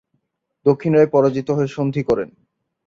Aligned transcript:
দক্ষিণ 0.65 0.91
রায় 0.95 1.09
পরাজিত 1.13 1.47
হয়ে 1.51 1.69
সন্ধি 1.75 2.01
করেন। 2.03 2.29